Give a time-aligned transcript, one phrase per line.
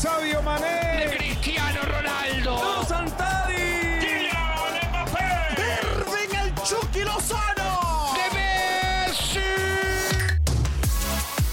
[0.00, 1.08] Sabio Mané.
[1.08, 2.56] De Cristiano Ronaldo.
[2.62, 3.98] ¡No, Santari.
[3.98, 5.56] Kylian Mbappé.
[5.82, 8.14] Irving el Chucky Lozano.
[8.14, 9.40] De Messi.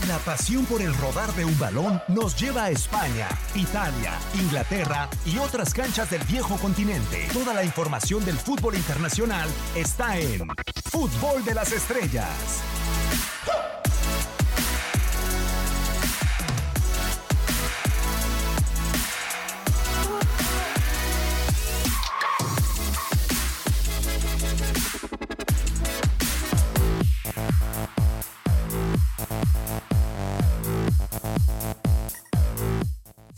[0.07, 5.39] La pasión por el rodar de un balón nos lleva a España, Italia, Inglaterra y
[5.39, 7.27] otras canchas del viejo continente.
[7.33, 10.47] Toda la información del fútbol internacional está en
[10.91, 12.61] Fútbol de las Estrellas.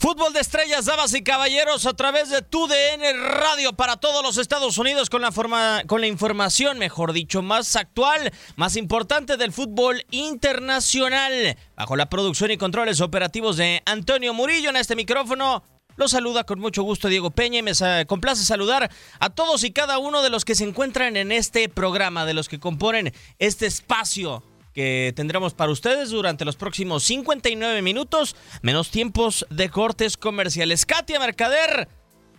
[0.08, 4.78] Fútbol de estrellas, damas y caballeros, a través de TUDN Radio para todos los Estados
[4.78, 10.06] Unidos con la, forma, con la información, mejor dicho, más actual, más importante del fútbol
[10.10, 11.58] internacional.
[11.76, 15.62] Bajo la producción y controles operativos de Antonio Murillo en este micrófono,
[15.96, 19.98] lo saluda con mucho gusto Diego Peña y me complace saludar a todos y cada
[19.98, 24.42] uno de los que se encuentran en este programa, de los que componen este espacio
[24.72, 30.86] que tendremos para ustedes durante los próximos 59 minutos, menos tiempos de cortes comerciales.
[30.86, 31.88] Katia Mercader,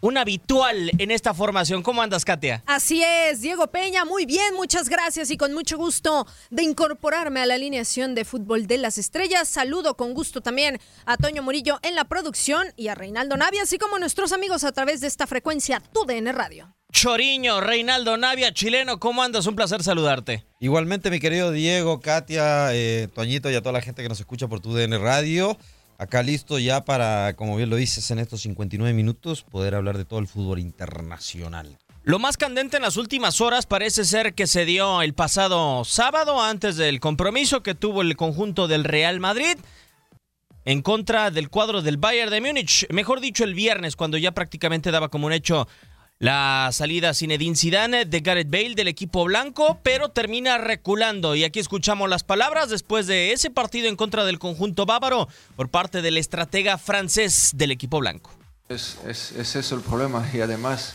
[0.02, 1.84] un habitual en esta formación.
[1.84, 2.64] ¿Cómo andas, Katia?
[2.66, 7.46] Así es, Diego Peña, muy bien, muchas gracias y con mucho gusto de incorporarme a
[7.46, 9.48] la alineación de fútbol de las estrellas.
[9.48, 13.78] Saludo con gusto también a Toño Murillo en la producción y a Reinaldo Navia, así
[13.78, 16.79] como a nuestros amigos a través de esta frecuencia TUDN Radio.
[16.92, 19.46] Choriño, Reinaldo Navia, chileno, ¿cómo andas?
[19.46, 20.46] Un placer saludarte.
[20.60, 24.48] Igualmente, mi querido Diego, Katia, eh, Toñito y a toda la gente que nos escucha
[24.48, 25.58] por tu DN Radio.
[26.00, 30.06] Acá listo ya para, como bien lo dices, en estos 59 minutos poder hablar de
[30.06, 31.78] todo el fútbol internacional.
[32.04, 36.42] Lo más candente en las últimas horas parece ser que se dio el pasado sábado
[36.42, 39.58] antes del compromiso que tuvo el conjunto del Real Madrid
[40.66, 42.88] en contra del cuadro del Bayern de Múnich.
[42.92, 45.68] Mejor dicho, el viernes, cuando ya prácticamente daba como un hecho
[46.30, 51.34] la salida Zinedine Zidane de Gareth Bale del equipo blanco, pero termina reculando.
[51.34, 55.70] Y aquí escuchamos las palabras después de ese partido en contra del conjunto bávaro por
[55.70, 58.32] parte del estratega francés del equipo blanco.
[58.68, 60.94] Es, es- es eso el problema y además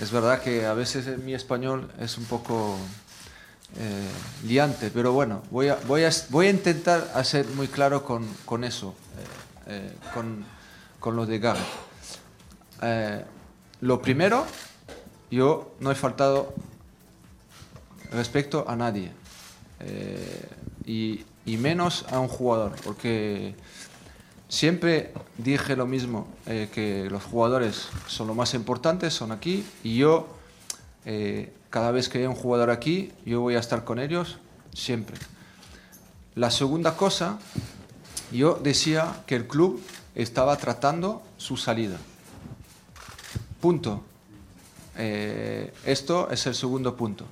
[0.00, 2.78] es verdad que a veces mi español es un poco
[3.76, 4.08] eh,
[4.46, 8.62] liante, pero bueno, voy a, voy a, voy a intentar hacer muy claro con, con
[8.62, 8.94] eso,
[9.66, 10.44] eh, eh, con,
[11.00, 13.26] con lo de Gareth.
[13.82, 14.46] Lo primero,
[15.30, 16.54] yo no he faltado
[18.10, 19.12] respecto a nadie
[19.80, 20.48] eh,
[20.86, 21.24] y,
[21.56, 23.56] menos a un jugador, porque
[24.50, 29.96] Siempre dije lo mismo, eh, que los jugadores son lo más importante, son aquí, y
[29.96, 30.26] yo,
[31.04, 34.38] eh, cada vez que hay un jugador aquí, yo voy a estar con ellos,
[34.74, 35.16] siempre.
[36.34, 37.38] La segunda cosa,
[38.32, 39.80] yo decía que el club
[40.16, 41.98] estaba tratando su salida.
[43.60, 44.02] Punto.
[45.02, 47.24] Eh, esto es el segundo punto.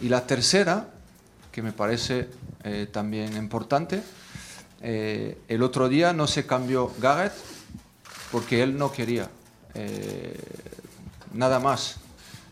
[0.00, 0.88] Y la tercera,
[1.52, 2.28] que me parece
[2.64, 4.02] eh, también importante,
[4.80, 7.32] eh, el otro día no se cambió Garrett
[8.32, 9.30] porque él no quería.
[9.74, 10.36] Eh,
[11.32, 11.96] nada más.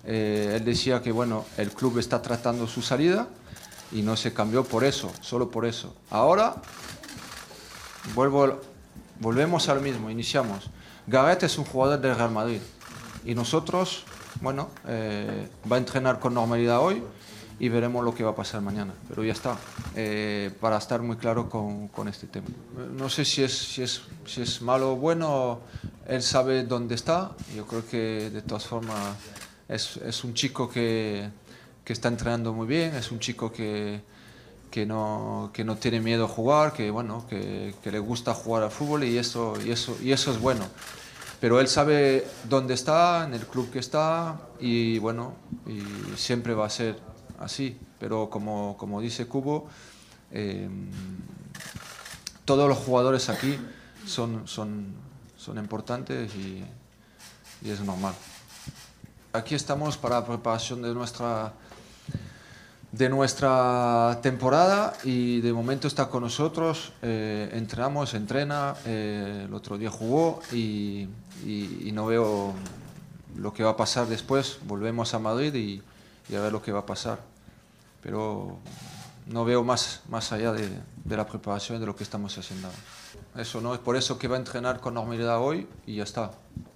[0.04, 3.26] Eh, él decía que bueno, el club está tratando su salida
[3.90, 5.94] y no se cambió por eso, solo por eso.
[6.08, 6.54] Ahora
[8.14, 8.60] vuelvo,
[9.18, 10.70] volvemos al mismo, iniciamos.
[11.08, 12.60] Garrett es un jugador del Real Madrid
[13.24, 14.04] y nosotros,
[14.40, 17.02] bueno, eh, va a entrenar con normalidad hoy
[17.58, 18.94] y veremos lo que va a pasar mañana.
[19.08, 19.56] Pero ya está,
[19.94, 22.48] eh, para estar muy claro con, con este tema.
[22.96, 25.60] No sé si es, si, es, si es malo o bueno,
[26.06, 27.32] él sabe dónde está.
[27.54, 29.16] Yo creo que de todas formas
[29.68, 31.28] es, es un chico que,
[31.84, 34.00] que está entrenando muy bien, es un chico que,
[34.70, 38.62] que, no, que no tiene miedo a jugar, que, bueno, que, que le gusta jugar
[38.62, 40.64] al fútbol y eso, y, eso, y eso es bueno.
[41.40, 45.34] Pero él sabe dónde está, en el club que está y bueno,
[46.16, 46.98] siempre va a ser
[47.38, 49.68] así, pero como, como dice Cubo,
[50.32, 50.68] eh,
[52.44, 53.58] todos los jugadores aquí
[54.06, 54.94] son, son,
[55.36, 56.62] son importantes y
[57.64, 58.14] es normal.
[59.32, 61.52] Aquí estamos para la preparación de nuestra,
[62.92, 69.78] de nuestra temporada y de momento está con nosotros, eh, entrenamos, entrena, eh, el otro
[69.78, 71.08] día jugó y,
[71.92, 72.52] no veo
[73.36, 75.82] lo que va a pasar después, volvemos a Madrid y,
[76.28, 77.20] y a ver lo que va a pasar.
[78.02, 78.58] Pero
[79.26, 80.68] no veo más, más allá de,
[81.04, 82.68] de la preparación de lo que estamos haciendo.
[83.36, 86.32] Eso no es por eso que va a entrenar con normalidad hoy y ya está.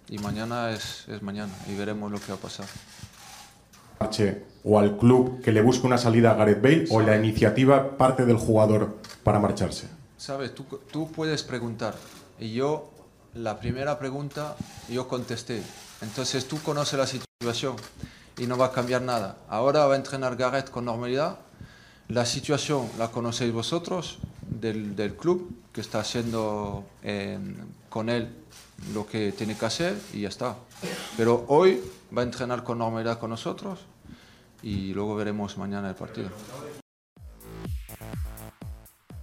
[0.08, 2.67] Y mañana es, es mañana y veremos lo que va a pasar.
[4.64, 8.25] O al club que le busque una salida a Gareth Bale o la iniciativa parte
[8.25, 9.88] del jugador para marcharse.
[10.17, 11.94] Sabes, tú, tú puedes preguntar
[12.38, 12.91] y yo
[13.35, 14.56] la primera pregunta
[14.88, 15.62] yo contesté.
[16.00, 17.76] Entonces tú conoces la situación
[18.38, 19.37] y no va a cambiar nada.
[19.49, 21.38] Ahora va a entrenar Gareth con normalidad.
[22.08, 27.38] La situación la conocéis vosotros del, del club que está haciendo eh,
[27.88, 28.29] con él
[28.93, 30.56] lo que tiene que hacer y ya está.
[31.17, 31.81] Pero hoy
[32.16, 33.81] va a entrenar con normalidad con nosotros
[34.62, 36.31] y luego veremos mañana el partido.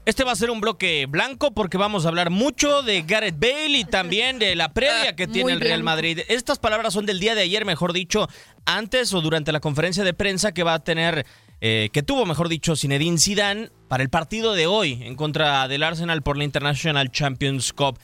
[0.04, 3.78] Este va a ser un bloque blanco porque vamos a hablar mucho de Gareth Bale
[3.78, 5.84] y también de la previa que tiene Muy el Real.
[5.84, 6.20] Madrid.
[6.28, 8.28] Estas palabras son del día de ayer, mejor dicho,
[8.66, 11.26] antes o durante la conferencia de prensa que va a tener,
[11.62, 15.84] eh, que tuvo, mejor dicho, Zinedine Zidane para el partido de hoy en contra del
[15.84, 18.00] Arsenal por la International Champions Cup.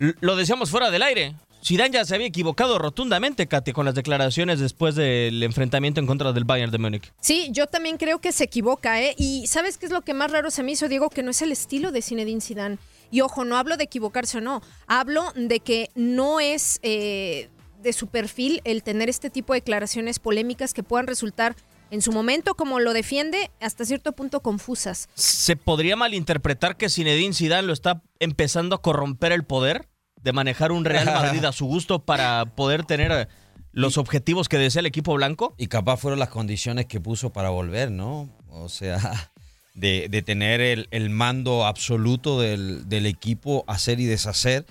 [0.00, 1.34] L- lo decíamos fuera del aire.
[1.64, 6.32] Zidane ya se había equivocado rotundamente, Katy, con las declaraciones después del enfrentamiento en contra
[6.34, 7.12] del Bayern de Múnich.
[7.22, 9.14] Sí, yo también creo que se equivoca, ¿eh?
[9.16, 11.08] Y ¿sabes qué es lo que más raro se me hizo, Diego?
[11.08, 12.76] Que no es el estilo de Zinedine Zidane.
[13.10, 17.48] Y ojo, no hablo de equivocarse o no, hablo de que no es eh,
[17.80, 21.56] de su perfil el tener este tipo de declaraciones polémicas que puedan resultar
[21.90, 25.08] en su momento, como lo defiende, hasta cierto punto confusas.
[25.14, 29.88] ¿Se podría malinterpretar que Zinedine Zidane lo está empezando a corromper el poder
[30.24, 33.28] de manejar un Real Madrid a su gusto para poder tener
[33.72, 35.54] los objetivos que desea el equipo blanco?
[35.58, 38.28] Y capaz fueron las condiciones que puso para volver, ¿no?
[38.50, 39.30] O sea,
[39.74, 44.64] de, de tener el, el mando absoluto del, del equipo, hacer y deshacer.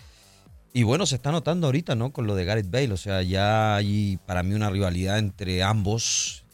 [0.74, 2.12] Y bueno, se está notando ahorita, ¿no?
[2.12, 2.92] Con lo de Gareth Bale.
[2.94, 6.46] O sea, ya hay para mí una rivalidad entre ambos.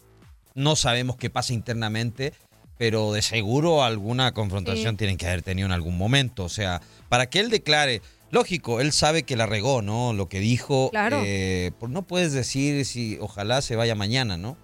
[0.54, 2.34] No sabemos qué pasa internamente,
[2.76, 4.98] pero de seguro alguna confrontación Sí.
[4.98, 6.44] tienen que haber tenido en algún momento.
[6.44, 10.12] O sea, para que él declare, lógico, él sabe que la regó, ¿no?
[10.12, 10.90] Lo que dijo.
[10.90, 11.20] Claro.
[11.24, 14.56] eh, pues no puedes decir si ojalá se vaya mañana, ¿no?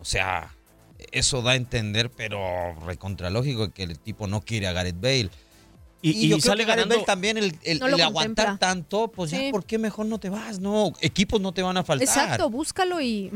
[0.00, 0.54] O sea,
[1.12, 5.30] eso da a entender, pero recontralógico que el tipo no quiere a Gareth Bale.
[6.04, 6.94] Y, y yo creo sale que Gareth ganando.
[6.96, 9.46] Bale también el, el- No lo el aguantar tanto, pues Sí.
[9.46, 10.58] ya, ¿por qué mejor no te vas?
[10.58, 12.08] No, equipos no te van a faltar.
[12.08, 13.30] Exacto, búscalo y...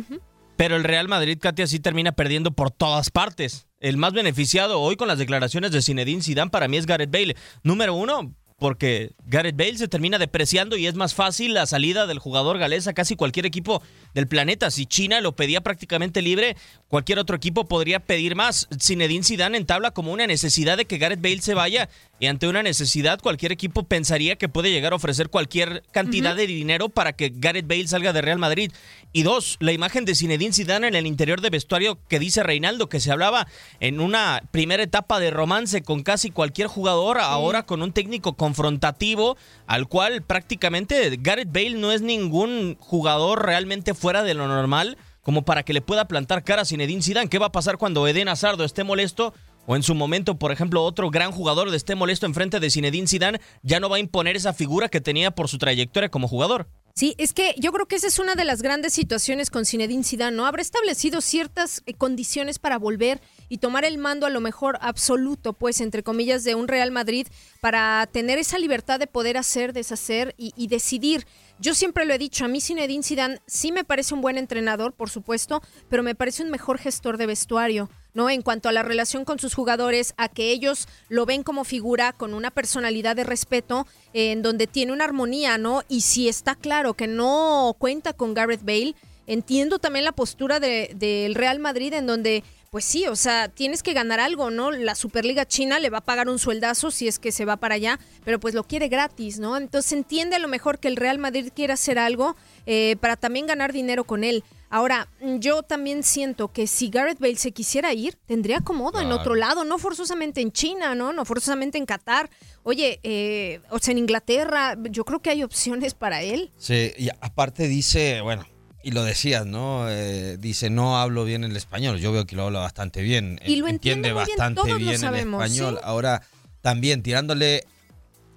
[0.57, 3.67] Pero el Real Madrid, Katia, sí termina perdiendo por todas partes.
[3.79, 7.37] El más beneficiado hoy con las declaraciones de Zinedine Zidane para mí es Gareth Bale.
[7.63, 12.19] Número uno, porque Gareth Bale se termina depreciando y es más fácil la salida del
[12.19, 13.83] jugador galés a casi cualquier equipo
[14.15, 14.71] del planeta.
[14.71, 16.57] Si China lo pedía prácticamente libre,
[16.89, 18.67] cualquier otro equipo podría pedir más.
[18.81, 22.63] Zinedine Zidane entabla como una necesidad de que Gareth Bale se vaya y ante una
[22.63, 27.33] necesidad cualquier equipo pensaría que puede llegar a ofrecer cualquier cantidad de dinero para que
[27.35, 28.73] Gareth Bale salga de Real Madrid.
[29.13, 32.89] Y dos, la imagen de Zinedine Zidane en el interior de vestuario que dice Reinaldo
[32.89, 33.47] que se hablaba
[33.81, 39.37] en una primera etapa de romance con casi cualquier jugador, ahora con un técnico confrontativo
[39.67, 45.43] al cual prácticamente Gareth Bale no es ningún jugador realmente fuera de lo normal como
[45.43, 47.29] para que le pueda plantar cara a Zinedine Zidane.
[47.29, 49.35] ¿Qué va a pasar cuando Eden Hazard esté molesto?
[49.67, 53.41] O en su momento, por ejemplo, otro gran jugador esté molesto enfrente de Zinedine Zidane,
[53.63, 56.69] ya no va a imponer esa figura que tenía por su trayectoria como jugador.
[56.95, 60.05] Sí, es que yo creo que esa es una de las grandes situaciones con Zinedine
[60.05, 60.47] Zidane, ¿no?
[60.47, 65.53] Habrá establecido ciertas eh, condiciones para volver y tomar el mando a lo mejor absoluto,
[65.53, 67.27] pues, entre comillas, de un Real Madrid
[67.61, 71.27] para tener esa libertad de poder hacer, deshacer y, decidir.
[71.59, 74.93] Yo siempre lo he dicho, a mí Zinedine Zidane sí me parece un buen entrenador,
[74.93, 77.89] por supuesto, pero me parece un mejor gestor de vestuario.
[78.15, 78.31] ¿no?
[78.31, 82.15] En cuanto a la relación con sus jugadores, a que ellos lo ven como figura
[82.15, 85.83] con una personalidad de respeto, en donde tiene una armonía, ¿no?
[85.87, 88.95] Y si está claro que no cuenta con Gareth Bale,
[89.27, 93.83] entiendo también la postura de- del Real Madrid, en donde, pues sí, o sea, tienes
[93.83, 94.71] que ganar algo, ¿no?
[94.71, 97.77] La Superliga China le va a pagar un sueldazo si es que se va para
[97.77, 99.57] allá, pero pues lo quiere gratis, ¿no?
[99.57, 103.47] Entonces entiende a lo mejor que el Real Madrid quiere hacer algo eh, para también
[103.47, 104.45] ganar dinero con él.
[104.69, 109.37] Ahora, yo también siento que si Gareth Bale se quisiera ir, tendría cómodo en otro
[109.37, 111.13] lado, no forzosamente en China, ¿no?
[111.13, 112.29] No forzosamente en Qatar.
[112.65, 116.51] Oye, eh, o sea, en Inglaterra, yo creo que hay opciones para él.
[116.57, 118.45] Sí, y aparte dice, bueno,
[118.87, 119.91] y lo decías, ¿no?
[119.91, 121.99] Eh, dice, no hablo bien el español.
[121.99, 123.41] Yo veo que lo habla bastante bien.
[123.45, 125.75] Y lo entiende bien, bastante bien sabemos, el español.
[125.75, 125.81] ¿sí?
[125.83, 126.23] Ahora,
[126.61, 127.65] también tirándole,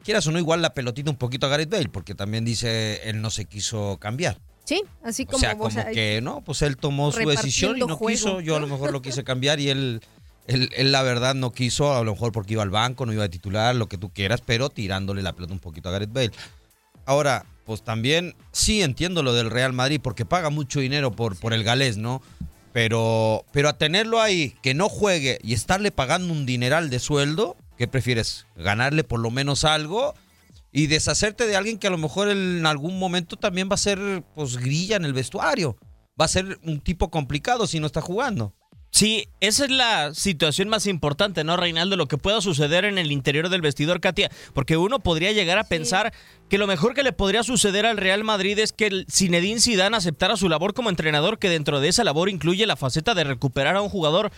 [0.04, 3.22] quieras o no, igual la pelotita un poquito a Gareth Bale, porque también dice, él
[3.22, 4.40] no se quiso cambiar.
[4.64, 5.38] Sí, así como...
[5.38, 8.08] o sea, como que no, pues él tomó su decisión y no juego.
[8.08, 8.42] quiso.
[8.42, 10.02] Yo a lo mejor lo quise cambiar y él,
[10.48, 13.24] él, él la verdad no quiso, a lo mejor porque iba al banco, no iba
[13.24, 16.32] a titular, lo que tú quieras, pero tirándole la pelota un poquito a Gareth Bale.
[17.06, 21.54] Ahora, pues también sí entiendo lo del Real Madrid porque paga mucho dinero por, por
[21.54, 22.20] el galés, ¿no?
[22.74, 27.58] Pero, pero a tenerlo ahí, que no juegue y estarle pagando un dineral de sueldo,
[27.78, 28.48] ¿qué prefieres?
[28.56, 30.16] ¿Ganarle por lo menos algo?
[30.72, 34.24] Y deshacerte de alguien que a lo mejor en algún momento también va a ser
[34.34, 35.78] pues grilla en el vestuario.
[36.20, 38.56] Va a ser un tipo complicado si no está jugando.
[38.92, 41.96] Sí, esa es la situación más importante, ¿no, Reinaldo?
[41.96, 44.32] Lo que pueda suceder en el interior del vestidor, Katia.
[44.54, 46.12] Porque uno podría llegar a pensar
[46.50, 49.96] que lo mejor que le podría suceder al Real Madrid es que el Zinedine Zidane
[49.96, 53.76] aceptara su labor como entrenador, que dentro de esa labor incluye la faceta de recuperar
[53.76, 54.32] a un jugador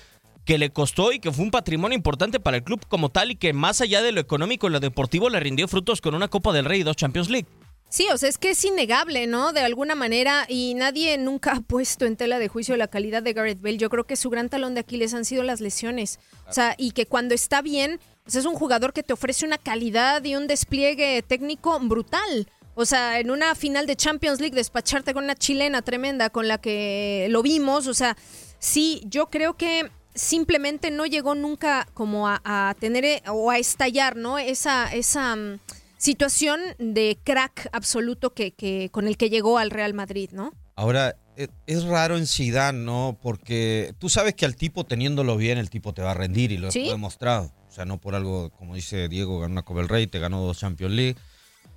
[0.46, 3.36] que le costó y que fue un patrimonio importante para el club como tal y
[3.36, 6.52] que más allá de lo económico y lo deportivo le rindió frutos con una Copa
[6.52, 7.48] del Rey y dos Champions League.
[7.92, 9.52] Sí, o sea, es que es innegable, ¿no?
[9.52, 13.34] De alguna manera, y nadie nunca ha puesto en tela de juicio la calidad de
[13.34, 13.76] Gareth Bale.
[13.76, 16.18] Yo creo que su gran talón de Aquiles han sido las lesiones.
[16.48, 19.58] O sea, y que cuando está bien, pues es un jugador que te ofrece una
[19.58, 22.50] calidad y un despliegue técnico brutal.
[22.76, 26.60] O sea, en una final de Champions League, despacharte con una chilena tremenda con la
[26.60, 27.88] que lo vimos.
[27.88, 28.16] O sea,
[28.58, 33.58] sí, yo creo que simplemente no llegó nunca como a, a tener eh, o a
[33.58, 34.40] estallar, ¿no?
[34.40, 35.60] Esa, esa mm,
[36.02, 40.52] situación de crack absoluto que, que con el que llegó al Real Madrid, ¿no?
[40.76, 43.20] Ahora, e- es raro en Zidane, ¿no?
[43.22, 46.58] Porque tú sabes que al tipo teniéndolo bien, el tipo te va a rendir y
[46.58, 46.88] lo Sí.
[46.88, 47.52] he demostrado.
[47.70, 50.42] O sea, no por algo, como dice Diego, ganó una Copa del Rey, te ganó
[50.42, 51.16] dos Champions League.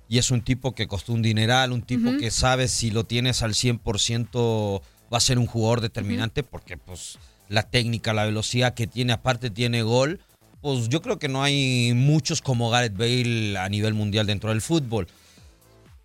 [0.09, 3.43] Y es un tipo que costó un dineral, un tipo que sabe si lo tienes
[3.43, 4.81] al 100%
[5.13, 7.17] va a ser un jugador determinante porque pues
[7.47, 10.19] la técnica, la velocidad que tiene, aparte tiene gol.
[10.65, 14.61] Pues yo creo que no hay muchos como Gareth Bale a nivel mundial dentro del
[14.63, 15.05] fútbol.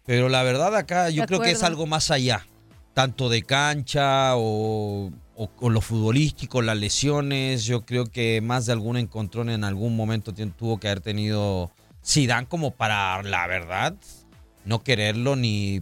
[0.04, 2.46] Pero la verdad acá yo De creo que es algo más allá,
[2.92, 7.64] tanto de cancha o, o- o lo futbolístico, las lesiones.
[7.64, 11.70] Yo creo que más de algún encontrón en algún momento tuvo que haber tenido
[12.04, 13.94] Zidane como para, la verdad,
[14.66, 15.80] no quererlo ni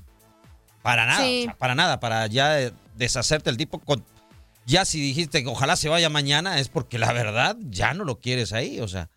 [0.83, 1.41] para nada, Sí.
[1.41, 3.81] o sea, para nada, para ya eh, deshacerte el tipo.
[3.81, 4.05] Con,
[4.69, 8.21] ya si dijiste que ojalá se vaya mañana es porque la verdad ya no lo
[8.21, 9.09] quieres ahí, o sea.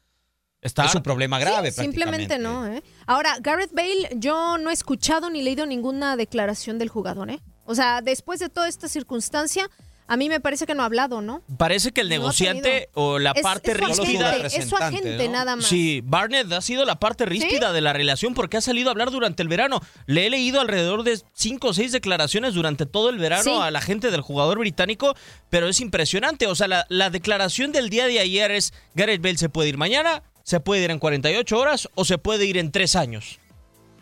[0.61, 2.83] Está es un problema grave Sí, simplemente no, ¿eh?
[3.07, 7.41] Ahora, Gareth Bale, yo no he escuchado ni leído ninguna declaración del jugador, ¿eh?
[7.65, 9.69] O sea, después de toda esta circunstancia,
[10.13, 11.41] a mí me parece que no ha hablado, ¿no?
[11.57, 14.29] Parece que el No negociante o la Es- parte es ríspida.
[14.31, 15.31] agente, es su agente ¿no?
[15.31, 15.65] nada más.
[15.65, 19.09] Sí, Barnett ha sido la parte ríspida de la relación porque ha salido a hablar
[19.11, 19.79] durante el verano.
[20.07, 23.51] Le he leído alrededor de cinco o seis declaraciones durante todo el verano Sí.
[23.61, 25.15] a la gente del jugador británico,
[25.49, 26.47] pero es impresionante.
[26.47, 29.77] O sea, la, la declaración del día de ayer es, Gareth Bale se puede ir
[29.77, 33.39] mañana, se puede ir en 48 horas o se puede ir en tres años.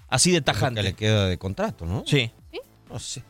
[0.08, 0.82] Así de que tajante.
[0.82, 2.04] le queda de contrato, ¿no?
[2.08, 2.32] Sí.
[2.90, 3.22] No sé.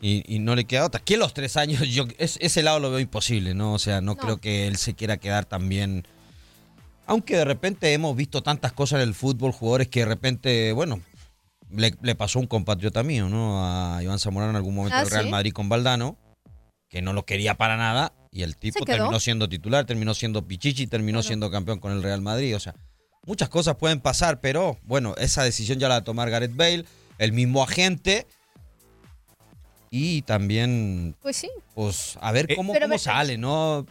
[0.00, 1.00] Y, y no le queda otra.
[1.02, 3.72] Que los tres años, yo es- ese lado lo veo imposible, ¿no?
[3.72, 4.16] O sea, no, No.
[4.16, 6.06] creo que él se quiera quedar también.
[7.06, 11.00] Aunque de repente hemos visto tantas cosas en el fútbol, jugadores que de repente, bueno,
[11.70, 13.64] le, le pasó un compatriota mío, ¿no?
[13.64, 15.30] A Iván Zamorano en algún momento Ah, del Real ¿sí?
[15.30, 16.16] Madrid con Valdano,
[16.88, 18.12] que no lo quería para nada.
[18.32, 21.26] Y el tipo terminó siendo titular, terminó siendo Pichichi, terminó Claro.
[21.28, 22.54] siendo campeón con el Real Madrid.
[22.54, 22.74] O sea,
[23.24, 26.84] muchas cosas pueden pasar, pero bueno, esa decisión ya la va a tomar Gareth Bale,
[27.18, 28.26] el mismo agente.
[29.90, 31.48] Y también, Pues sí.
[31.74, 33.86] pues, a ver Eh, cómo, cómo sale, ¿no?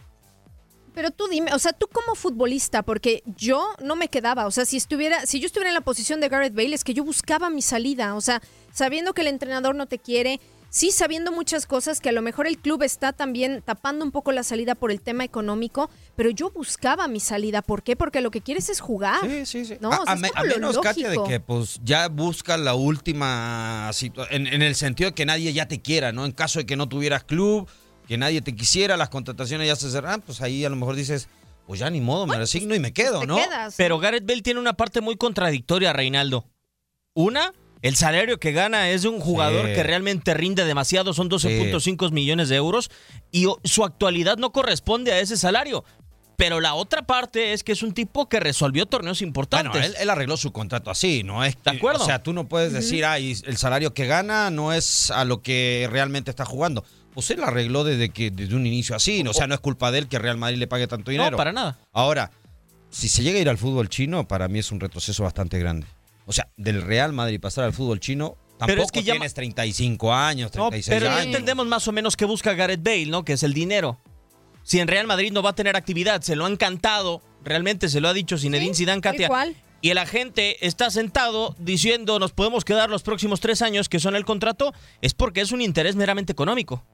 [0.94, 4.64] Pero tú dime, o sea, tú como futbolista, porque yo no me quedaba, o sea,
[4.64, 7.50] si estuviera, si yo estuviera en la posición de Gareth Bale, es que yo buscaba
[7.50, 8.40] mi salida, o sea,
[8.72, 10.40] sabiendo que el entrenador no te quiere,
[10.76, 14.30] sí sabiendo muchas cosas que a lo mejor el club está también tapando un poco
[14.30, 17.96] la salida por el tema económico, pero yo buscaba mi salida, ¿por qué?
[17.96, 19.20] Porque lo que quieres es jugar.
[19.26, 19.78] Sí, sí, sí.
[19.80, 23.88] No, a, o sea, a me- menos, Katia, de que pues ya busca la última
[23.94, 26.26] situación, en, en el sentido de que nadie ya te quiera, ¿no?
[26.26, 27.66] En caso de que no tuvieras club,
[28.06, 31.28] que nadie te quisiera, las contrataciones ya se cerran, pues ahí a lo mejor dices,
[31.66, 33.36] pues ya ni modo, me resigno y me quedo, Te ¿no?
[33.36, 33.74] quedas.
[33.78, 36.44] Pero Gareth Bale tiene una parte muy contradictoria, Reinaldo.
[37.14, 37.54] Una,
[37.86, 39.74] el salario que gana es de un jugador Sí.
[39.74, 42.90] que realmente rinde demasiado, son 12.5 millones de euros,
[43.32, 45.84] y su actualidad no corresponde a ese salario.
[46.38, 49.70] Pero la otra parte es que es un tipo que resolvió torneos importantes.
[49.72, 51.42] Bueno, él, él arregló su contrato así, ¿no?
[51.42, 52.02] Es De acuerdo.
[52.02, 55.40] O sea, tú no puedes decir, ay, el salario que gana no es a lo
[55.40, 56.84] que realmente está jugando.
[57.14, 59.30] Pues él arregló desde que desde un inicio así, ¿no?
[59.30, 61.30] o sea, no es culpa de él que Real Madrid le pague tanto dinero.
[61.30, 61.78] no, para nada.
[61.94, 62.30] Ahora,
[62.90, 65.86] si se llega a ir al fútbol chino, para mí es un retroceso bastante grande.
[66.26, 69.32] O sea, del Real Madrid pasar al fútbol chino, tampoco Pero es que ya tienes
[69.34, 71.26] 35 años, No, 36 pero ya años.
[71.26, 73.24] entendemos más o menos qué busca Gareth Bale, ¿no?
[73.24, 73.98] Que es el dinero.
[74.64, 78.00] Si en Real Madrid no va a tener actividad, se lo han cantado, realmente se
[78.00, 79.28] lo ha dicho Zinedine Sí, Zidane, Katia.
[79.28, 79.54] cual.
[79.80, 84.16] Y el agente está sentado diciendo nos podemos quedar los próximos tres años que son
[84.16, 86.84] el contrato, es porque es un interés meramente económico.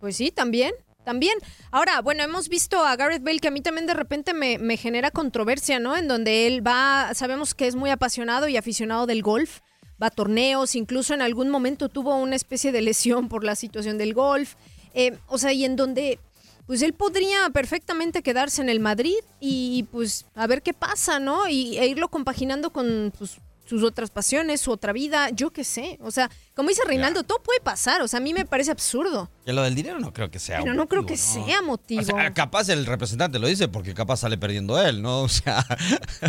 [0.00, 0.72] Pues sí, también.
[1.04, 1.38] También.
[1.70, 5.10] Ahora, bueno, hemos visto a Gareth Bale que a mí también de repente me, genera
[5.10, 5.96] controversia, ¿no?
[5.96, 9.60] En donde él va, sabemos que es muy apasionado y aficionado del golf,
[10.02, 13.98] va a torneos, incluso en algún momento tuvo una especie de lesión por la situación
[13.98, 14.54] del golf.
[14.94, 16.18] Eh, o sea, y en donde,
[16.66, 21.48] pues él podría perfectamente quedarse en el Madrid y pues a ver qué pasa, ¿no?
[21.48, 23.38] Y, e irlo compaginando con pues,
[23.70, 25.96] sus otras pasiones, su otra vida, yo qué sé.
[26.02, 28.02] O sea, como dice Reinaldo, todo puede pasar.
[28.02, 29.30] O sea, a mí me parece absurdo.
[29.44, 30.58] Que lo del dinero no creo que sea.
[30.58, 31.18] Pero no creo que ¿no?
[31.20, 32.00] sea motivo.
[32.02, 35.20] O sea, capaz el representante lo dice porque capaz sale perdiendo él, ¿no?
[35.22, 35.64] O sea,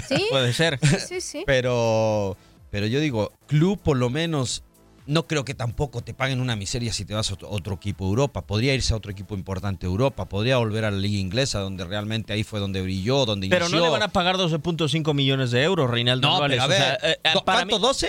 [0.08, 0.80] Sí, Puede ser.
[1.00, 1.44] sí, sí.
[1.48, 2.38] pero,
[2.70, 4.64] pero yo digo, club por lo menos,
[5.08, 8.10] no creo que tampoco te paguen una miseria si te vas a otro, equipo de
[8.10, 8.46] Europa.
[8.46, 11.84] Podría irse a otro equipo importante de Europa, podría volver a la liga inglesa, donde
[11.86, 13.80] realmente ahí fue donde brilló, donde Pero inició.
[13.80, 16.60] no le van a pagar 12.5 millones de euros, Reinaldo No, Álvarez.
[16.60, 17.80] pero a O ver, sea, eh, eh, ¿cu- para ¿cuánto?
[17.80, 18.08] mí- ¿12?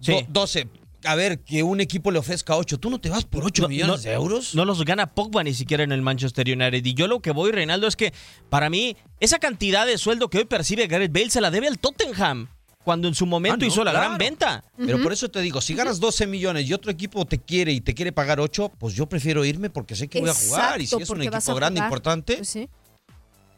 [0.00, 0.12] Sí.
[0.12, 0.68] Do- 12.
[1.06, 2.78] A ver, que un equipo le ofrezca 8.
[2.78, 4.54] ¿Tú no te vas por 8 No, millones no, de euros?
[4.54, 6.82] No los gana Pogba ni siquiera en el Manchester United.
[6.82, 8.14] Y yo lo que voy, Reinaldo, es que
[8.48, 11.78] para mí esa cantidad de sueldo que hoy percibe Gareth Bale se la debe al
[11.78, 12.48] Tottenham,
[12.84, 14.06] cuando en su momento Ah, no, hizo la claro.
[14.06, 14.64] gran venta.
[14.76, 17.80] Pero por eso te digo, si ganas 12 millones y otro equipo te quiere y
[17.80, 20.80] te quiere pagar 8, pues yo prefiero irme porque sé que voy a jugar.
[20.80, 22.68] Y si es un equipo grande, importante, Pues sí.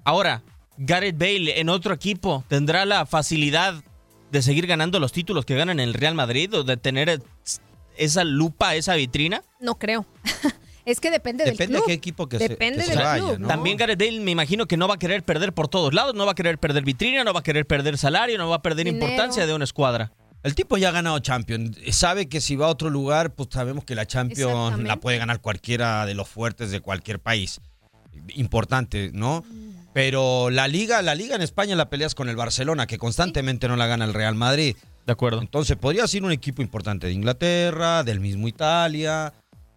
[0.04, 0.42] Ahora,
[0.78, 3.82] Gareth Bale en otro equipo tendrá la facilidad
[4.30, 7.20] de seguir ganando los títulos que ganan en el Real Madrid o de tener
[7.96, 9.42] esa lupa, esa vitrina.
[9.60, 10.06] No creo.
[10.86, 13.22] es que depende, del depende de qué equipo que se- Depende que se del vaya,
[13.22, 13.38] club.
[13.40, 13.48] ¿no?
[13.48, 16.24] También Gareth Bale me imagino que no va a querer perder por todos lados, no
[16.24, 18.86] va a querer perder vitrina, no va a querer perder salario, no va a perder
[18.86, 19.04] Dinero.
[19.04, 20.12] importancia de una escuadra.
[20.42, 21.76] el tipo ya ha ganado Champions.
[21.90, 25.40] Sabe que si va a otro lugar, pues sabemos que la Champions la puede ganar
[25.40, 27.60] cualquiera de los fuertes de cualquier país.
[28.34, 29.44] Importante, ¿no?
[29.92, 33.76] Pero la liga, la liga en España la peleas con el Barcelona, que constantemente no
[33.76, 34.76] la gana el Real Madrid.
[35.06, 35.40] De acuerdo.
[35.40, 39.32] Entonces podría ser un equipo importante de Inglaterra, del mismo Italia,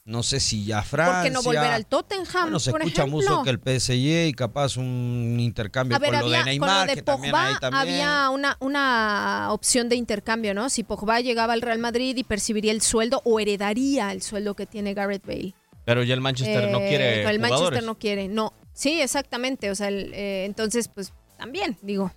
[0.10, 1.14] no sé si ya Francia.
[1.14, 3.30] ¿Por qué no volver al Tottenham, Bueno, se por escucha ejemplo?
[3.30, 6.78] mucho que el PSG y capaz un intercambio A ver, con lo de Neymar, con
[6.80, 7.82] lo de que también Pogba también.
[7.82, 10.70] había una, una opción de intercambio, ¿no?
[10.70, 14.66] Si Pogba llegaba al Real Madrid y percibiría el sueldo o heredaría el sueldo que
[14.66, 15.54] tiene Gareth Bale.
[15.86, 17.40] Pero ya el Manchester no Eh, quiere El jugadores.
[17.42, 18.54] Manchester no quiere, no.
[18.74, 19.70] Sí, exactamente.
[19.72, 22.12] O sea, el, eh, entonces, pues también, digo.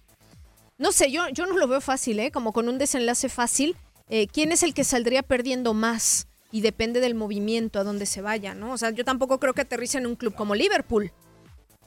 [0.78, 2.30] No sé, yo, yo no lo veo fácil, ¿eh?
[2.30, 3.76] Como con un desenlace fácil.
[4.08, 6.26] Eh, ¿Quién es el que saldría perdiendo más?
[6.52, 8.73] Y depende del movimiento a donde se vaya, ¿no?
[8.73, 11.11] O sea, yo tampoco creo que aterrice en un club como Liverpool.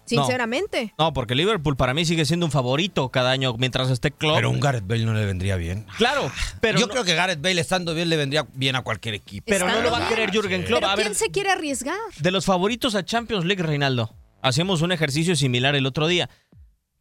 [0.06, 0.94] Sinceramente.
[1.00, 4.36] No, porque Liverpool para mí sigue siendo un favorito cada año mientras esté Klopp.
[4.36, 5.86] Pero un Gareth Bale no le vendría bien.
[5.98, 6.32] Claro,
[6.62, 9.46] pero Yo no, creo que Gareth Bale estando bien le vendría bien a cualquier equipo.
[9.48, 10.82] pero no lo va a querer Jürgen Klopp.
[10.82, 11.96] Pero A ver, ¿quién se quiere arriesgar?
[12.20, 16.30] de los favoritos a Champions League, Reinaldo, hacíamos un ejercicio similar el otro día.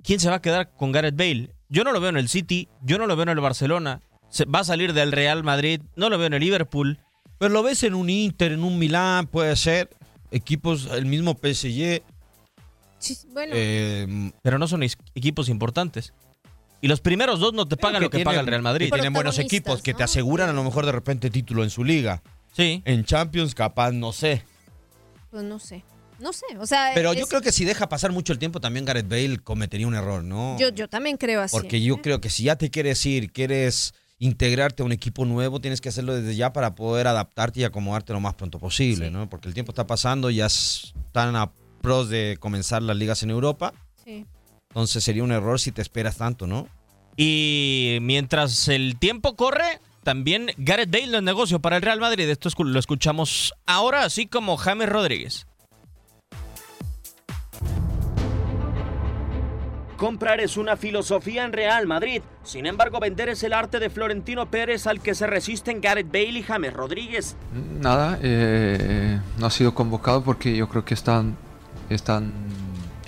[0.03, 1.55] ¿Quién se va a quedar con Gareth Bale?
[1.69, 4.01] Yo no lo veo en el City, yo no lo veo en el Barcelona.
[4.31, 6.99] Se- va a salir del Real Madrid, no lo veo en el Liverpool.
[7.39, 9.91] Pero lo ves en un Inter, en un Milán, puede ser.
[10.31, 12.03] Equipos, el mismo PSG.
[12.99, 14.83] Sí, bueno, eh, Pero no son
[15.15, 16.13] equipos importantes.
[16.81, 18.87] Y los primeros dos no te pagan lo que tienen- paga el Real Madrid.
[18.87, 20.05] que tienen buenos equipos que te ¿no?
[20.05, 22.23] aseguran a lo mejor de repente título en su liga.
[22.53, 22.83] Sí.
[22.85, 24.45] En Champions, capaz, no sé.
[25.31, 25.83] pues no sé.
[26.21, 26.45] No sé.
[26.61, 29.09] O sea, Pero yo es- creo que si deja pasar mucho el tiempo, también Gareth
[29.09, 30.57] Bale cometería un error, ¿no?
[30.61, 31.57] yo, yo también creo así.
[31.57, 35.61] Porque yo creo que si ya te quieres ir, quieres integrarte a un equipo nuevo,
[35.61, 39.13] tienes que hacerlo desde ya para poder adaptarte y acomodarte lo más pronto posible, Sí.
[39.13, 39.29] ¿no?
[39.29, 41.51] Porque el tiempo está pasando, ya están a
[41.83, 43.75] pros de comenzar las ligas en Europa,
[44.05, 44.25] Sí.
[44.71, 46.69] entonces sería un error si te esperas tanto, ¿no?
[47.17, 52.29] Y mientras el tiempo corre, también Gareth Bale no es negocio para el Real Madrid.
[52.29, 55.47] Esto lo escuchamos ahora, así como James Rodríguez.
[59.97, 62.23] Comprar es una filosofía en Real Madrid.
[62.43, 66.39] Sin embargo, vender es el arte de Florentino Pérez al que se resisten Gareth Bale
[66.39, 67.37] y James Rodríguez.
[67.81, 71.37] Nada, eh, no ha sido convocado porque yo creo que están,
[71.89, 72.33] están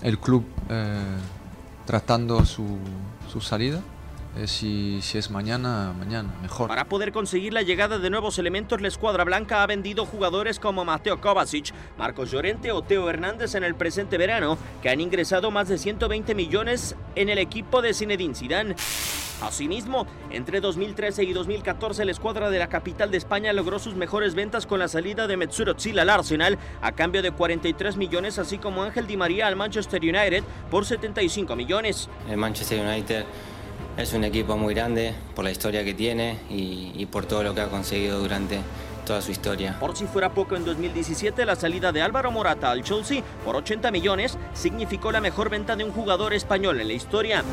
[0.03, 0.99] el club eh,
[1.85, 2.79] tratando su,
[3.29, 3.81] su salida.
[4.37, 6.68] Eh, si, si es mañana, mañana, mejor.
[6.68, 10.85] Para poder conseguir la llegada de nuevos elementos, la escuadra blanca ha vendido jugadores como
[10.85, 15.68] Mateo Kovacic, Marcos Llorente o Teo Hernández en el presente verano, que han ingresado más
[15.68, 18.77] de 120 millones en el equipo de Zinedine Zidane.
[19.40, 24.35] Asimismo, entre 2013 y 2014 la escuadra de la capital de España logró sus mejores
[24.35, 28.57] ventas con la salida de Mesut Özil al Arsenal a cambio de 43 millones, así
[28.57, 32.09] como Ángel Di María al Manchester United por 75 millones.
[32.31, 33.27] El Manchester United
[33.96, 37.62] es un equipo muy grande por la historia que tiene y, por todo lo que
[37.62, 38.59] ha conseguido durante
[39.06, 39.78] toda su historia.
[39.78, 43.90] Por si fuera poco, en 2017 la salida de Álvaro Morata al Chelsea por 80
[43.90, 47.44] millones significó la mejor venta de un jugador español en la historia.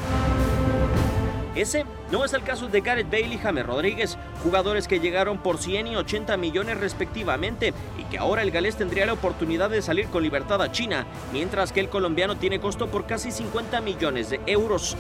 [1.56, 5.60] Ese no es el caso de Gareth Bale y James Rodríguez, jugadores que llegaron por
[5.60, 10.08] 100 y 80 millones respectivamente y que ahora el galés tendría la oportunidad de salir
[10.08, 14.42] con libertad a China, mientras que el colombiano tiene costo por casi 50 millones de
[14.48, 14.98] euros.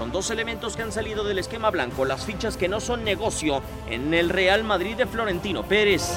[0.00, 3.62] Son dos elementos que han salido del esquema blanco, las fichas que no son negocio
[3.86, 6.14] en el Real Madrid de Florentino Pérez.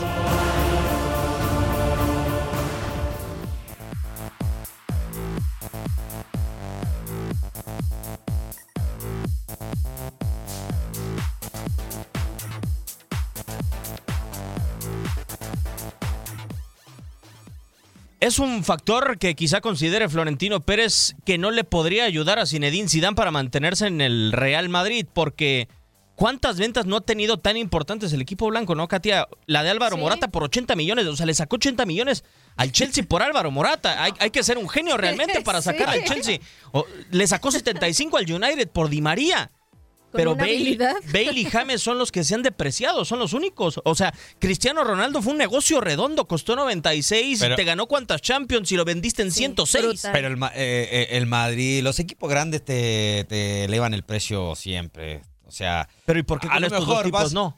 [18.24, 22.88] Es un factor que quizá considere Florentino Pérez que no le podría ayudar a Zinedine
[22.88, 25.68] Zidane para mantenerse en el Real Madrid, porque
[26.16, 29.28] ¿cuántas ventas no ha tenido tan importantes el equipo blanco, no, Katia?
[29.46, 30.02] La de Álvaro Sí.
[30.02, 32.24] Morata por 80 millones, o sea, le sacó 80 millones
[32.56, 34.02] al Chelsea por Álvaro Morata.
[34.02, 36.00] Hay, hay que ser un genio realmente para sacar Sí.
[36.00, 36.40] al Chelsea.
[36.72, 39.52] O, le sacó 75 al United por Di María.
[40.14, 40.96] Pero una Bale, habilidad.
[41.14, 43.82] Bale y James son los que se han depreciado, son los únicos.
[43.84, 48.72] O sea, Cristiano Ronaldo fue un negocio redondo, costó 96, Pero- te ganó cuántas Champions
[48.72, 49.84] y lo vendiste en Sí, 106.
[49.86, 50.12] brutal.
[50.14, 55.22] Pero el, eh, eh, el Madrid, los equipos grandes te, te elevan el precio siempre.
[55.46, 57.58] O sea, Pero ¿y por qué A lo dos mejor tipos vas- no?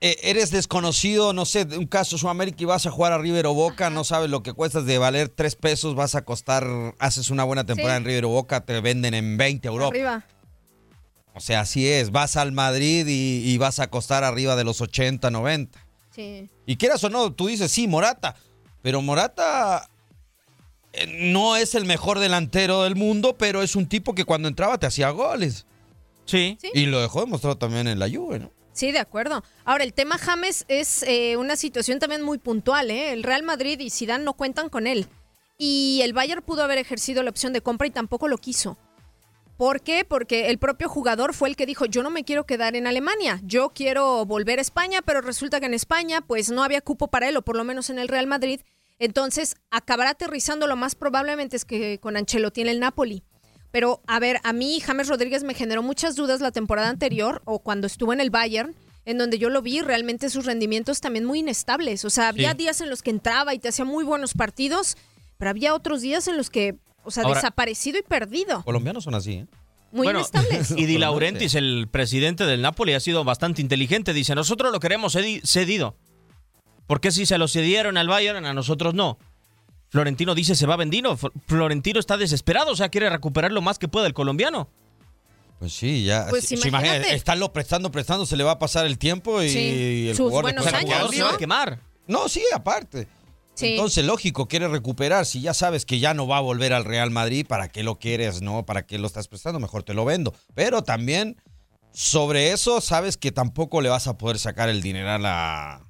[0.00, 3.52] eh, eres desconocido, no sé, un caso Sudamérica y vas a jugar a River o
[3.52, 6.66] Boca, no sabes lo que cuestas de valer tres pesos, vas a costar,
[6.98, 7.98] haces una buena temporada Sí.
[7.98, 9.90] en River o Boca, te venden en 20 a Europa.
[9.94, 10.24] Arriba.
[11.34, 14.80] O sea, así es, vas al Madrid y, y vas a costar arriba de los
[14.80, 15.86] 80, 90.
[16.14, 16.48] Sí.
[16.66, 18.36] Y quieras o no, tú dices, sí, Morata.
[18.82, 19.88] Pero Morata
[20.92, 24.78] eh, no es el mejor delantero del mundo, pero es un tipo que cuando entraba
[24.78, 25.66] te hacía goles.
[26.24, 26.56] Sí.
[26.60, 26.70] Sí.
[26.74, 28.50] Y lo dejó demostrado también en la Juve, ¿no?
[28.72, 29.42] Sí, de acuerdo.
[29.64, 32.90] Ahora, el tema James es eh, una situación también muy puntual.
[32.90, 33.12] ¿eh?
[33.12, 35.06] El Real Madrid y Zidane no cuentan con él.
[35.58, 38.78] Y el Bayern pudo haber ejercido la opción de compra y tampoco lo quiso.
[39.60, 40.06] ¿Por qué?
[40.06, 43.42] Porque el propio jugador fue el que dijo, yo no me quiero quedar en Alemania,
[43.44, 47.28] yo quiero volver a España, pero resulta que en España pues no había cupo para
[47.28, 48.62] él, o por lo menos en el Real Madrid.
[48.98, 53.22] Entonces, acabará aterrizando lo más probablemente es que con Ancelotti en el Napoli.
[53.70, 57.58] Pero, a ver, a mí James Rodríguez me generó muchas dudas la temporada anterior o
[57.58, 61.40] cuando estuvo en el Bayern, en donde yo lo vi realmente sus rendimientos también muy
[61.40, 62.06] inestables.
[62.06, 62.56] O sea, había Sí.
[62.56, 64.96] días en los que entraba y te hacía muy buenos partidos,
[65.36, 68.62] pero había otros días en los que, o sea, Ahora- desaparecido y perdido.
[68.64, 69.46] Colombianos son así, ¿eh?
[69.92, 70.70] Muy Bueno, inestables.
[70.76, 74.12] y Di Laurentiis, el presidente del Napoli, ha sido bastante inteligente.
[74.12, 75.96] Dice, nosotros lo queremos cedi- cedido.
[76.86, 79.18] ¿Por qué si se lo cedieron al Bayern, a nosotros no?
[79.88, 81.14] Florentino dice, se va vendido.
[81.14, 84.68] F- Florentino está desesperado, o sea, quiere recuperar lo más que pueda el colombiano.
[85.58, 86.26] Pues sí, ya.
[86.30, 86.96] Pues sí, imagínate.
[86.98, 90.28] imagina, estarlo prestando, prestando, se le va a pasar el tiempo y Sí, el sus
[90.30, 91.34] jugador buenos el años, jugador se va ¿no?
[91.34, 91.80] a quemar.
[92.06, 93.08] No, sí, aparte.
[93.60, 93.72] Sí.
[93.72, 95.26] Entonces, lógico, quiere recuperar.
[95.26, 97.98] Si ya sabes que ya no va a volver al Real Madrid, ¿para qué lo
[97.98, 98.64] quieres, no?
[98.66, 99.60] ¿Para qué lo estás prestando?
[99.60, 100.34] Mejor te lo vendo.
[100.54, 101.36] Pero también,
[101.92, 105.84] sobre eso, sabes que tampoco le vas a poder sacar el dineral a,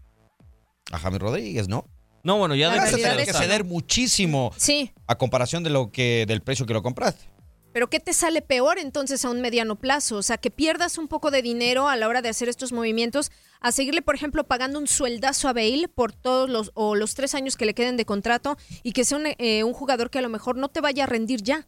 [0.92, 1.86] a James Rodríguez, ¿no?
[2.22, 5.90] No, bueno, ya La Vas a tener que ceder muchísimo Sí, a comparación de lo
[5.90, 7.24] que del precio que lo compraste.
[7.72, 10.16] pero ¿qué te sale peor entonces a un mediano plazo?
[10.16, 13.30] O sea, que pierdas un poco de dinero a la hora de hacer estos movimientos,
[13.60, 17.34] a seguirle, por ejemplo, pagando un sueldazo a Bale por todos los o los tres
[17.34, 20.22] años que le queden de contrato y que sea un, eh, un jugador que a
[20.22, 21.66] lo mejor no te vaya a rendir ya.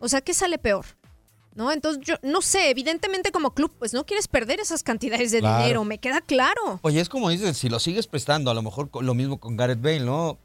[0.00, 0.86] O sea, ¿qué sale peor?
[1.54, 1.72] ¿No?
[1.72, 5.58] Entonces, yo no sé, evidentemente como club, pues no quieres perder esas cantidades de Claro.
[5.62, 6.78] dinero, me queda claro.
[6.82, 9.80] Oye, es como dices, si lo sigues prestando, a lo mejor lo mismo con Gareth
[9.82, 10.38] Bale, ¿no?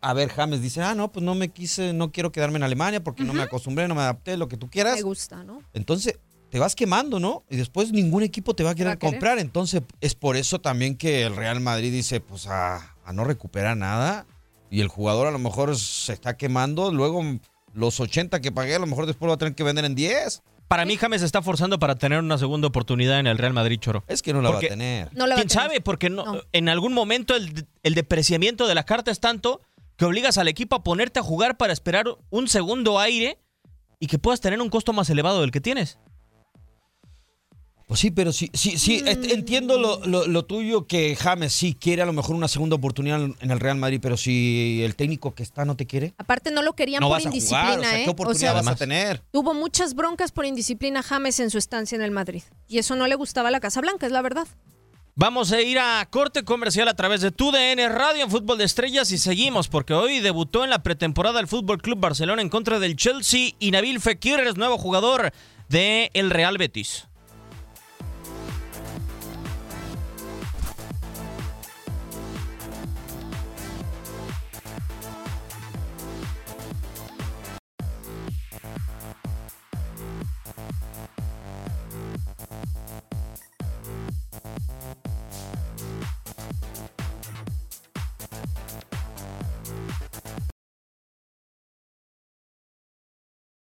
[0.00, 3.02] A ver, James dice, ah, no, pues no me quise, no quiero quedarme en Alemania
[3.04, 4.96] porque no me acostumbré, no me adapté, lo que tú quieras.
[4.96, 5.62] Me gusta, ¿no?
[5.74, 6.18] Entonces,
[6.54, 7.42] te vas quemando, ¿no?
[7.50, 9.14] Y después ningún equipo te va a querer va a querer.
[9.14, 9.40] comprar.
[9.40, 13.76] Entonces, es por eso también que el Real Madrid dice, pues a, a no recuperar
[13.76, 14.24] nada.
[14.70, 16.92] Y el jugador a lo mejor se está quemando.
[16.92, 17.24] Luego,
[17.72, 19.96] los 80 que pagué, a lo mejor después lo va a tener que vender en
[19.96, 20.44] 10.
[20.68, 23.80] Para mí, James se está forzando para tener una segunda oportunidad en el Real Madrid,
[23.80, 24.04] Choro.
[24.06, 25.08] Es que no la Porque- va a tener.
[25.12, 25.62] No la va a ¿Quién tener.
[25.64, 25.80] sabe?
[25.80, 26.40] Porque no, No.
[26.52, 29.60] en algún momento el, el depreciamiento de la carta es tanto
[29.96, 33.40] que obligas al equipo a ponerte a jugar para esperar un segundo aire
[33.98, 35.98] y que puedas tener un costo más elevado del que tienes.
[37.86, 41.74] Pues sí, pero sí, sí, sí, est- entiendo lo, lo- lo tuyo que James sí
[41.78, 45.34] quiere a lo mejor una segunda oportunidad en el Real Madrid, pero si el técnico
[45.34, 47.78] que está no te quiere, Aparte no lo querían no por vas a indisciplina, jugar.
[47.80, 48.04] O sea, ¿eh?
[48.04, 49.18] ¿qué oportunidad vas a tener?
[49.30, 52.42] Tuvo muchas broncas por indisciplina James en su estancia en el Madrid.
[52.68, 54.46] Y eso no le gustaba a la Casa Blanca, es la verdad.
[55.16, 59.12] Vamos a ir a corte comercial a través de TUDN Radio en Fútbol de Estrellas
[59.12, 62.96] y seguimos porque hoy debutó en la pretemporada el Fútbol Club Barcelona en contra del
[62.96, 65.32] Chelsea y Nabil Fekir es nuevo jugador
[65.68, 67.06] de el Real Betis.